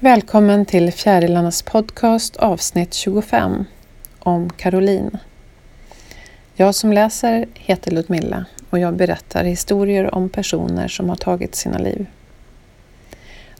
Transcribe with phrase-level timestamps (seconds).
[0.00, 3.64] Välkommen till Fjärilarnas podcast avsnitt 25
[4.18, 5.18] om Caroline.
[6.54, 11.78] Jag som läser heter Ludmilla och jag berättar historier om personer som har tagit sina
[11.78, 12.06] liv.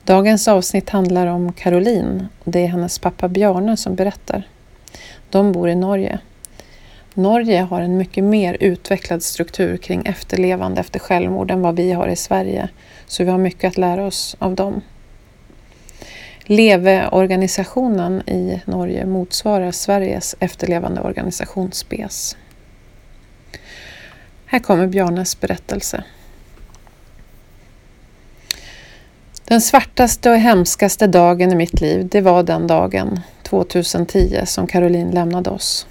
[0.05, 4.49] Dagens avsnitt handlar om Caroline och det är hennes pappa Bjarne som berättar.
[5.31, 6.19] De bor i Norge.
[7.15, 12.09] Norge har en mycket mer utvecklad struktur kring efterlevande efter självmord än vad vi har
[12.09, 12.69] i Sverige,
[13.07, 14.83] så vi har mycket att lära oss av dem.
[16.51, 22.37] LEVE-organisationen i Norge motsvarar Sveriges efterlevande organisation SPES.
[24.47, 26.05] Här kommer Bjarnes berättelse.
[29.45, 35.11] Den svartaste och hemskaste dagen i mitt liv, det var den dagen 2010 som Caroline
[35.11, 35.87] lämnade oss.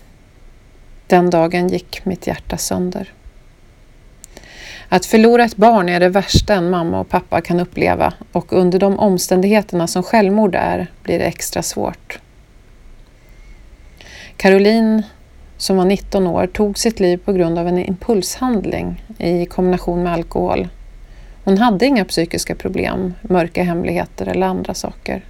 [1.08, 3.14] Den dagen gick mitt hjärta sönder.
[4.90, 8.80] Att förlora ett barn är det värsta en mamma och pappa kan uppleva och under
[8.80, 12.20] de omständigheterna som självmord är blir det extra svårt.
[14.38, 15.03] Caroline,
[15.58, 20.14] som var 19 år, tog sitt liv på grund av en impulshandling i kombination med
[20.14, 20.67] alkohol.
[21.44, 25.22] Hon hade inga psykiska problem, mörka hemligheter eller andra saker.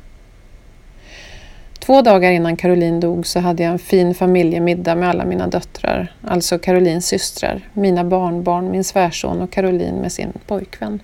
[1.87, 6.13] Två dagar innan Caroline dog så hade jag en fin familjemiddag med alla mina döttrar,
[6.23, 10.99] alltså Carolines systrar, mina barnbarn, min svärson och Caroline med sin pojkvän.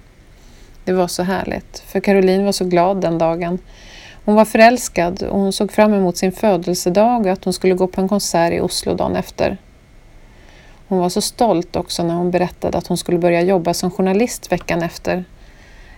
[0.86, 3.60] Det var så härligt, för Caroline var så glad den dagen.
[4.26, 7.88] Hon var förälskad och hon såg fram emot sin födelsedag och att hon skulle gå
[7.88, 9.58] på en konsert i Oslo dagen efter.
[10.88, 14.52] Hon var så stolt också när hon berättade att hon skulle börja jobba som journalist
[14.52, 15.26] veckan efter.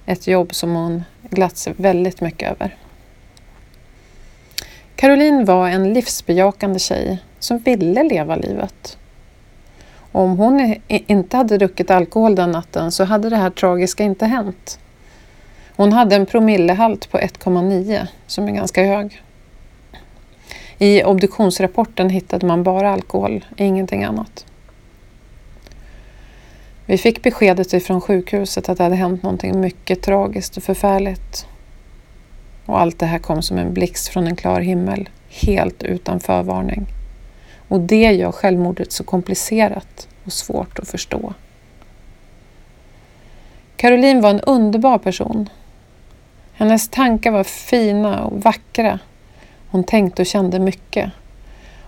[0.06, 2.76] Ett jobb som hon glatt sig väldigt mycket över.
[5.06, 8.98] Caroline var en livsbejakande tjej som ville leva livet.
[10.12, 14.80] Om hon inte hade druckit alkohol den natten så hade det här tragiska inte hänt.
[15.76, 19.24] Hon hade en promillehalt på 1,9 som är ganska hög.
[20.78, 24.46] I obduktionsrapporten hittade man bara alkohol, ingenting annat.
[26.86, 31.48] Vi fick beskedet ifrån sjukhuset att det hade hänt någonting mycket tragiskt och förfärligt.
[32.66, 36.86] Och allt det här kom som en blixt från en klar himmel, helt utan förvarning.
[37.68, 41.34] Och det gör självmordet så komplicerat och svårt att förstå.
[43.76, 45.50] Caroline var en underbar person.
[46.54, 49.00] Hennes tankar var fina och vackra.
[49.68, 51.12] Hon tänkte och kände mycket.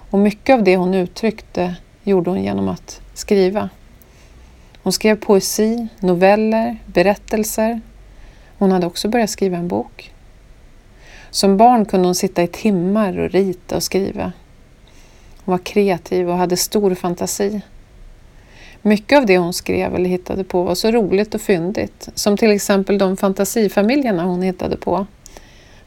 [0.10, 3.70] Och mycket av det hon uttryckte gjorde hon genom att skriva.
[4.84, 7.82] Hon skrev poesi, noveller, berättelser.
[8.58, 10.14] Hon hade också börjat skriva en bok.
[11.32, 14.32] Som barn kunde hon sitta i timmar och rita och skriva.
[15.46, 17.62] Hon var kreativ och hade stor fantasi.
[18.82, 22.52] Mycket av det hon skrev eller hittade på var så roligt och fyndigt, som till
[22.52, 25.06] exempel de fantasifamiljerna hon hittade på.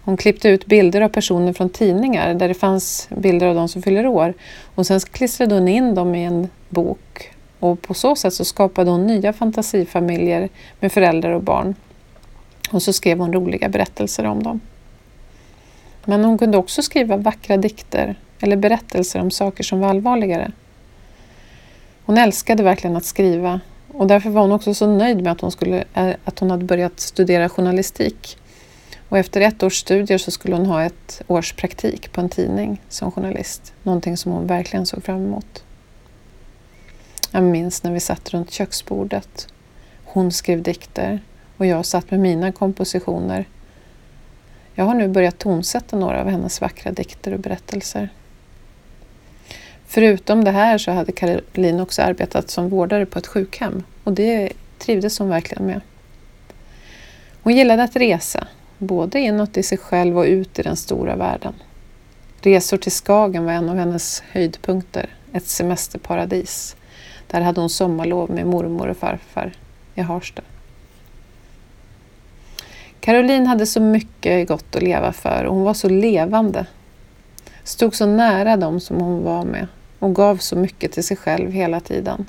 [0.03, 3.83] Hon klippte ut bilder av personer från tidningar där det fanns bilder av de som
[3.83, 4.35] fyller år
[4.75, 7.31] och sen klistrade hon in dem i en bok
[7.61, 10.49] och på så sätt så skapade hon nya fantasifamiljer
[10.81, 11.75] med föräldrar och barn.
[12.71, 14.61] Och så skrev hon roliga berättelser om dem.
[16.05, 20.53] Men hon kunde också skriva vackra dikter eller berättelser om saker som var allvarligare.
[22.05, 23.61] Hon älskade verkligen att skriva
[23.93, 26.65] och därför var hon också så nöjd med att hon, skulle, eh, att hon hade
[26.65, 28.39] börjat studera journalistik.
[29.09, 32.81] Och efter ett års studier så skulle hon ha ett års praktik på en tidning
[32.89, 33.73] som journalist.
[33.83, 35.65] Någonting som hon verkligen såg fram emot.
[37.33, 39.49] Jag minns när vi satt runt köksbordet.
[40.05, 41.21] Hon skrev dikter
[41.57, 43.47] och jag satt med mina kompositioner
[44.75, 48.09] jag har nu börjat tonsätta några av hennes vackra dikter och berättelser.
[49.87, 54.53] Förutom det här så hade Caroline också arbetat som vårdare på ett sjukhem och det
[54.79, 55.81] trivdes hon verkligen med.
[57.43, 58.47] Hon gillade att resa,
[58.79, 61.55] både inåt i sig själv och ut i den stora världen.
[62.43, 66.77] Resor till Skagen var en av hennes höjdpunkter, ett semesterparadis.
[67.27, 69.53] Där hade hon sommarlov med mormor och farfar
[69.95, 70.43] i Harstad.
[73.01, 76.67] Caroline hade så mycket gott att leva för och hon var så levande.
[77.65, 79.67] Stod så nära dem som hon var med
[79.99, 82.27] och gav så mycket till sig själv hela tiden.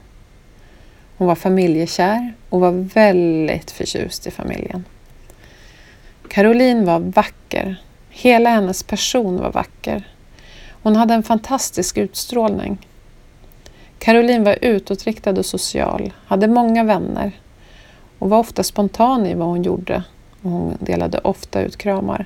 [1.18, 4.86] Hon var familjekär och var väldigt förtjust i familjen.
[6.30, 7.82] Caroline var vacker.
[8.10, 10.08] Hela hennes person var vacker.
[10.84, 12.88] Hon hade en fantastisk utstrålning.
[14.00, 17.32] Caroline var utåtriktad och social, hade många vänner
[18.20, 20.04] och var ofta spontan i vad hon gjorde
[20.42, 22.26] hon delade ofta ut kramar.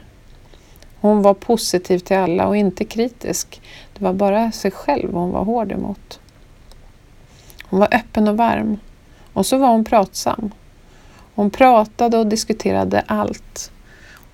[0.99, 3.61] Hon var positiv till alla och inte kritisk.
[3.93, 6.19] Det var bara sig själv hon var hård emot.
[7.63, 8.77] Hon var öppen och varm.
[9.33, 10.51] Och så var hon pratsam.
[11.35, 13.71] Hon pratade och diskuterade allt.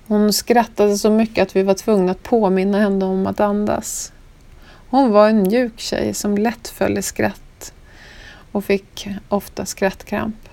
[0.06, 4.12] Hon skrattade så mycket att vi var tvungna att påminna henne om att andas.
[4.90, 7.74] Hon var en mjuk tjej som lätt föll i skratt
[8.52, 10.48] och fick ofta skrattkramp.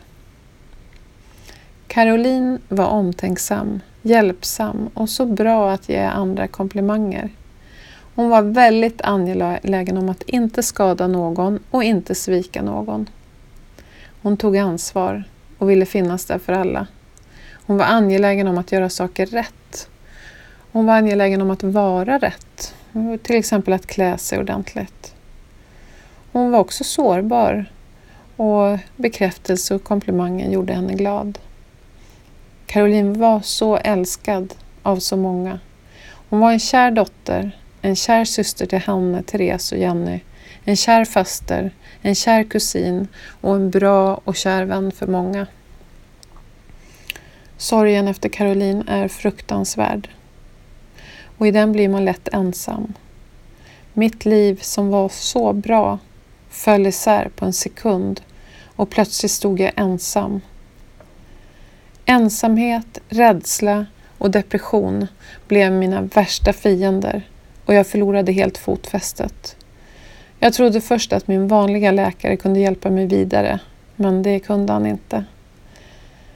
[1.89, 7.29] Caroline var omtänksam, hjälpsam och så bra att ge andra komplimanger.
[8.15, 13.09] Hon var väldigt angelägen om att inte skada någon och inte svika någon.
[14.21, 15.23] Hon tog ansvar
[15.57, 16.87] och ville finnas där för alla.
[17.51, 19.89] Hon var angelägen om att göra saker rätt.
[20.71, 22.75] Hon var angelägen om att vara rätt,
[23.21, 25.15] till exempel att klä sig ordentligt.
[26.31, 27.65] Hon var också sårbar
[28.35, 31.39] och bekräftelse och komplimanger gjorde henne glad.
[32.71, 35.59] Caroline var så älskad av så många.
[36.29, 37.51] Hon var en kär dotter,
[37.81, 40.19] en kär syster till Hanne, Therese och Jenny,
[40.63, 41.71] en kär faster,
[42.01, 43.07] en kär kusin
[43.41, 45.47] och en bra och kär vän för många.
[47.57, 50.09] Sorgen efter Caroline är fruktansvärd
[51.37, 52.93] och i den blir man lätt ensam.
[53.93, 55.99] Mitt liv som var så bra
[56.49, 58.21] föll isär på en sekund
[58.75, 60.41] och plötsligt stod jag ensam.
[62.09, 63.85] Ensamhet, rädsla
[64.17, 65.07] och depression
[65.47, 67.21] blev mina värsta fiender
[67.65, 69.55] och jag förlorade helt fotfästet.
[70.39, 73.59] Jag trodde först att min vanliga läkare kunde hjälpa mig vidare,
[73.95, 75.25] men det kunde han inte.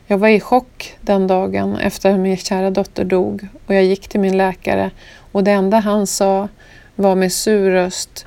[0.08, 4.08] Jag var i chock den dagen efter att min kära dotter dog och jag gick
[4.08, 4.92] till min läkare
[5.31, 6.48] och det enda han sa
[6.96, 8.26] var med sur röst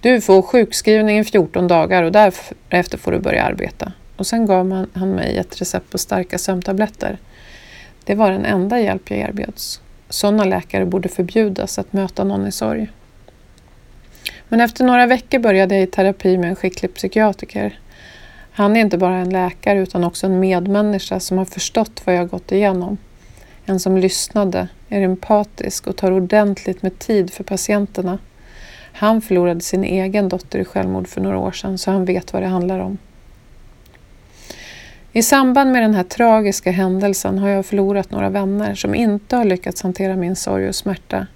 [0.00, 3.92] Du får sjukskrivning i 14 dagar och därefter får du börja arbeta.
[4.22, 7.18] Och sen gav han mig ett recept på starka sömntabletter.
[8.04, 9.80] Det var den enda hjälp jag erbjöds.
[10.08, 12.90] Sådana läkare borde förbjudas att möta någon i sorg.
[14.48, 17.78] Men efter några veckor började jag i terapi med en skicklig psykiatriker.
[18.52, 22.28] Han är inte bara en läkare utan också en medmänniska som har förstått vad jag
[22.28, 22.96] gått igenom.
[23.64, 28.18] En som lyssnade, är empatisk och tar ordentligt med tid för patienterna.
[28.92, 32.42] Han förlorade sin egen dotter i självmord för några år sedan så han vet vad
[32.42, 32.98] det handlar om.
[35.14, 39.44] I samband med den här tragiska händelsen har jag förlorat några vänner som inte har
[39.44, 41.26] lyckats hantera min sorg och smärta.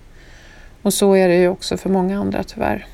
[0.82, 2.86] Och så är det ju också för många andra tyvärr.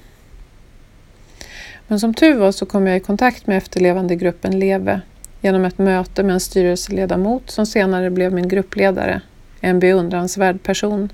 [1.88, 5.00] Men som tur var så kom jag i kontakt med efterlevandegruppen LEVE
[5.40, 9.20] genom ett möte med en styrelseledamot som senare blev min gruppledare,
[9.60, 11.12] en beundransvärd person.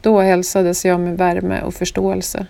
[0.00, 2.46] Då hälsades jag med värme och förståelse.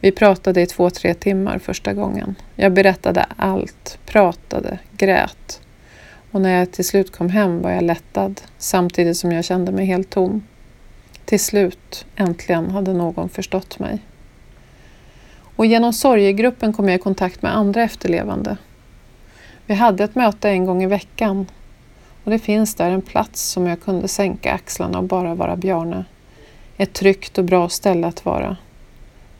[0.00, 2.34] Vi pratade i två, tre timmar första gången.
[2.56, 5.60] Jag berättade allt, pratade, grät.
[6.30, 9.86] Och när jag till slut kom hem var jag lättad samtidigt som jag kände mig
[9.86, 10.42] helt tom.
[11.24, 13.98] Till slut, äntligen, hade någon förstått mig.
[15.56, 18.56] Och genom sorgegruppen kom jag i kontakt med andra efterlevande.
[19.66, 21.46] Vi hade ett möte en gång i veckan
[22.24, 26.04] och det finns där en plats som jag kunde sänka axlarna och bara vara Bjarne.
[26.76, 28.56] Ett tryggt och bra ställe att vara.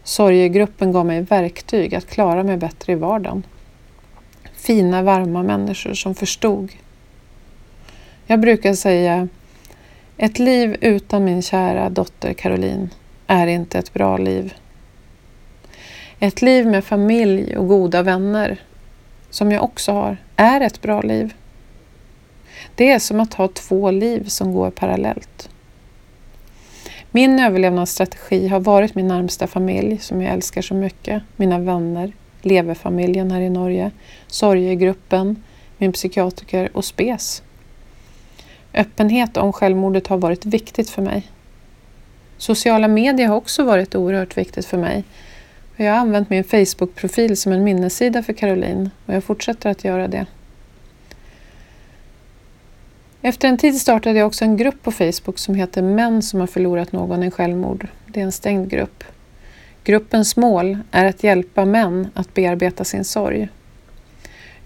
[0.08, 3.42] Sorgegruppen gav mig verktyg att klara mig bättre i vardagen.
[4.54, 6.72] Fina, varma människor som förstod.
[8.26, 9.28] Jag brukar säga
[10.16, 12.90] ett liv utan min kära dotter Caroline
[13.26, 14.54] är inte ett bra liv.
[16.18, 18.60] Ett liv med familj och goda vänner,
[19.30, 21.34] som jag också har, är ett bra liv.
[22.74, 25.48] Det är som att ha två liv som går parallellt.
[27.10, 33.30] Min överlevnadsstrategi har varit min närmsta familj som jag älskar så mycket, mina vänner, Leverfamiljen
[33.30, 33.90] här i Norge,
[34.26, 35.42] Sorgegruppen,
[35.78, 37.42] min psykiatriker och SPES.
[38.74, 41.26] Öppenhet om självmordet har varit viktigt för mig.
[42.38, 45.04] Sociala medier har också varit oerhört viktigt för mig.
[45.76, 50.08] Jag har använt min Facebook-profil som en minnessida för Caroline och jag fortsätter att göra
[50.08, 50.26] det.
[53.28, 56.46] Efter en tid startade jag också en grupp på Facebook som heter Män som har
[56.46, 57.88] förlorat någon i självmord.
[58.06, 59.04] Det är en stängd grupp.
[59.84, 63.48] Gruppens mål är att hjälpa män att bearbeta sin sorg.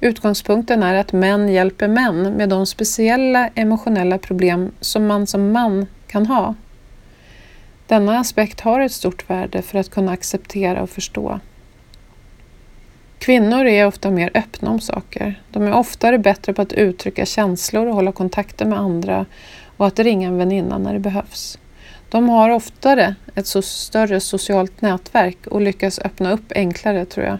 [0.00, 5.86] Utgångspunkten är att män hjälper män med de speciella emotionella problem som man som man
[6.06, 6.54] kan ha.
[7.86, 11.40] Denna aspekt har ett stort värde för att kunna acceptera och förstå.
[13.22, 15.40] Kvinnor är ofta mer öppna om saker.
[15.50, 19.26] De är oftare bättre på att uttrycka känslor och hålla kontakter med andra
[19.76, 21.58] och att ringa en väninna när det behövs.
[22.08, 27.38] De har oftare ett så större socialt nätverk och lyckas öppna upp enklare tror jag.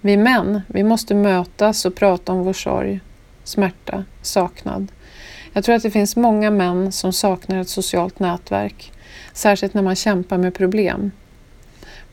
[0.00, 3.00] Vi män, vi måste mötas och prata om vår sorg,
[3.44, 4.92] smärta, saknad.
[5.52, 8.92] Jag tror att det finns många män som saknar ett socialt nätverk,
[9.32, 11.10] särskilt när man kämpar med problem.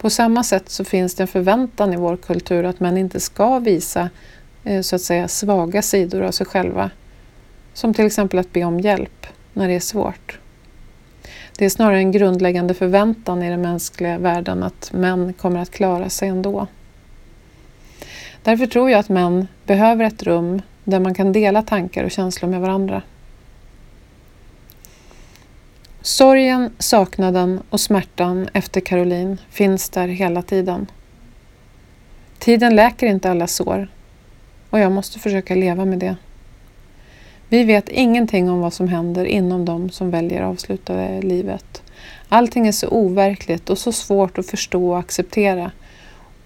[0.02, 3.60] På samma sätt så finns det en förväntan i vår kultur att män inte ska
[3.60, 4.10] visa
[4.64, 6.90] eh, så att säga svaga sidor av sig själva.
[7.74, 10.40] Som till exempel att be om hjälp när det är svårt.
[11.58, 16.10] Det är snarare en grundläggande förväntan i den mänskliga världen att män kommer att klara
[16.10, 16.68] sig ändå.
[18.44, 22.50] Därför tror jag att män behöver ett rum där man kan dela tankar och känslor
[22.50, 23.02] med varandra.
[26.04, 30.88] Sorgen, saknaden och smärtan efter Caroline finns där hela tiden.
[32.40, 33.88] Tiden läker inte alla sår
[34.70, 36.16] och jag måste försöka leva med det.
[37.50, 41.84] Vi vet ingenting om vad som händer inom dem som väljer att avsluta livet.
[42.30, 45.72] Allting är så overkligt och så svårt att förstå och acceptera.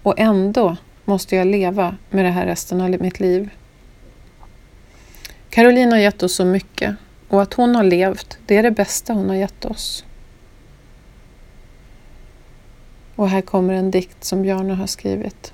[0.02, 3.48] Och ändå måste jag leva med det här resten av mitt liv.
[5.50, 6.96] Caroline har gett oss så mycket
[7.28, 10.04] och att hon har levt, det är det bästa hon har gett oss.
[13.16, 15.52] Och här kommer en dikt som Bjarne har skrivit.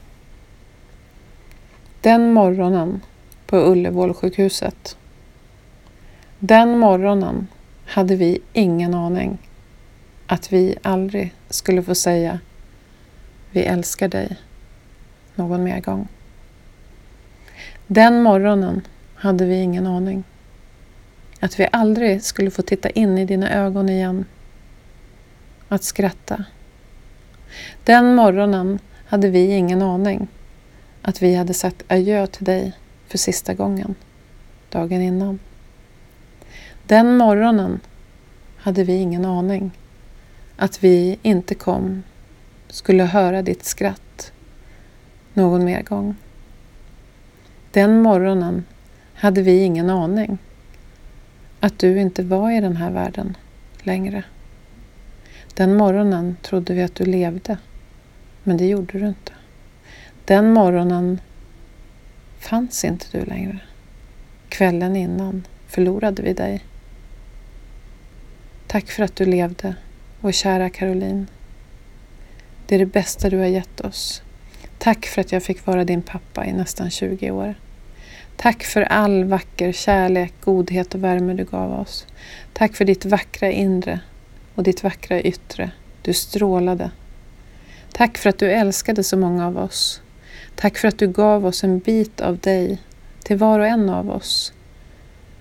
[2.01, 3.01] Den morgonen
[3.47, 4.97] på Ullevålsjukhuset.
[6.39, 7.49] Den morgonen
[7.87, 9.39] hade vi ingen aning
[10.27, 12.41] att vi aldrig skulle få säga
[13.51, 14.37] Vi älskar dig
[15.35, 16.09] någon mer gång.
[17.87, 18.83] Den morgonen
[19.15, 20.25] hade vi ingen aning
[21.43, 24.25] att vi aldrig skulle få titta in i dina ögon igen.
[25.69, 26.45] Att skratta.
[27.85, 30.29] Den morgonen hade vi ingen aning
[31.03, 32.73] att vi hade sagt adjö till dig
[33.09, 33.95] för sista gången
[34.71, 35.39] dagen innan.
[36.87, 37.81] Den morgonen
[38.57, 39.71] hade vi ingen aning
[40.57, 42.03] att vi inte kom
[42.69, 44.33] skulle höra ditt skratt
[45.35, 46.17] någon mer gång.
[47.71, 48.65] Den morgonen
[49.15, 50.39] hade vi ingen aning
[51.65, 53.37] att du inte var i den här världen
[53.83, 54.25] längre.
[55.55, 57.59] Den morgonen trodde vi att du levde,
[58.43, 59.33] men det gjorde du inte.
[60.25, 61.21] Den morgonen
[62.39, 63.59] fanns inte du längre.
[64.49, 66.65] Kvällen innan förlorade vi dig.
[68.67, 69.75] Tack för att du levde,
[70.21, 71.27] och kära Caroline.
[72.67, 74.23] Det är det bästa du har gett oss.
[74.79, 77.55] Tack för att jag fick vara din pappa i nästan 20 år.
[78.37, 82.07] Tack för all vacker kärlek, godhet och värme du gav oss.
[82.53, 84.01] Tack för ditt vackra inre
[84.55, 85.71] och ditt vackra yttre.
[86.03, 86.91] Du strålade.
[87.93, 90.01] Tack för att du älskade så många av oss.
[90.55, 92.79] Tack för att du gav oss en bit av dig
[93.23, 94.53] till var och en av oss.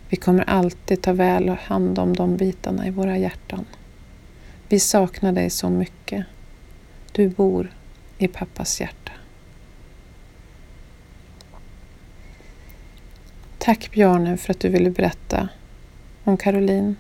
[0.09, 3.65] Vi kommer alltid ta väl hand om de bitarna i våra hjärtan.
[4.67, 6.25] Vi saknar dig så mycket.
[7.11, 7.71] Du bor
[8.17, 9.00] i pappas hjärta.
[13.63, 15.49] Tack Bjarne för att du ville berätta
[16.23, 16.95] om Caroline.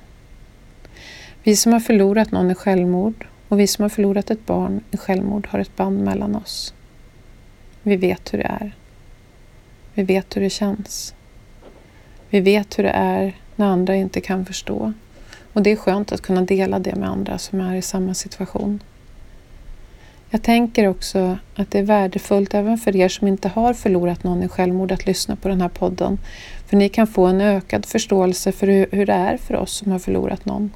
[1.43, 4.97] Vi som har förlorat någon i självmord och vi som har förlorat ett barn i
[4.97, 6.73] självmord har ett band mellan oss.
[7.83, 8.75] Vi vet hur det är.
[9.93, 11.15] Vi vet hur det känns.
[12.29, 14.93] Vi vet hur det är när andra inte kan förstå.
[15.53, 18.83] Och det är skönt att kunna dela det med andra som är i samma situation.
[20.33, 24.43] Jag tänker också att det är värdefullt även för er som inte har förlorat någon
[24.43, 26.19] i självmord att lyssna på den här podden.
[26.67, 29.99] För ni kan få en ökad förståelse för hur, det är för oss som har
[29.99, 30.71] förlorat någon.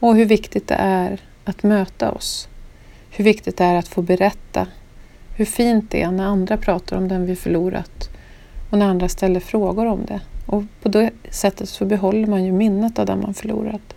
[0.00, 2.48] Och hur viktigt det är att möta oss.
[3.10, 4.66] Hur viktigt det är att få berätta.
[5.36, 8.10] Hur fint det är när andra pratar om den vi förlorat
[8.70, 10.20] och när andra ställer frågor om det.
[10.46, 13.94] Och på det sättet så behåller man ju minnet av den man förlorat.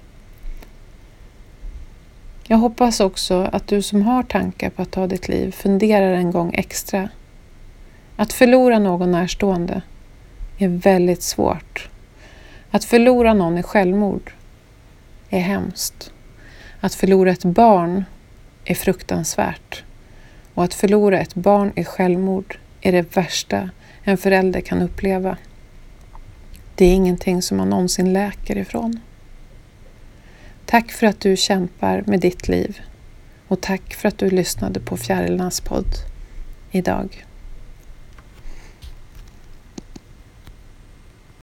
[2.51, 6.31] Jag hoppas också att du som har tankar på att ta ditt liv funderar en
[6.31, 7.10] gång extra.
[8.15, 9.81] Att förlora någon närstående
[10.58, 11.89] är väldigt svårt.
[12.72, 14.31] Att förlora någon i självmord
[15.29, 16.13] är hemskt.
[16.79, 18.05] Att förlora ett barn
[18.65, 19.84] är fruktansvärt.
[20.53, 23.70] Och att förlora ett barn i självmord är det värsta
[24.03, 25.38] en förälder kan uppleva.
[26.75, 29.00] Det är ingenting som man någonsin läker ifrån.
[30.72, 32.80] Tack för att du kämpar med ditt liv
[33.48, 35.94] och tack för att du lyssnade på Fjärilarnas podd
[36.72, 37.25] idag.